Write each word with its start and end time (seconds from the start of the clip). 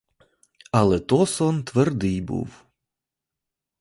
Але 0.71 0.99
то 0.99 1.25
сон 1.25 1.63
твердий 1.63 2.21
був! 2.21 2.65